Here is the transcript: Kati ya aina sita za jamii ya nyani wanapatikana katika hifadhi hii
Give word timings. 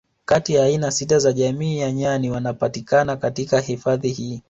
Kati 0.25 0.53
ya 0.53 0.63
aina 0.63 0.91
sita 0.91 1.19
za 1.19 1.33
jamii 1.33 1.77
ya 1.77 1.91
nyani 1.91 2.31
wanapatikana 2.31 3.15
katika 3.17 3.59
hifadhi 3.59 4.09
hii 4.09 4.39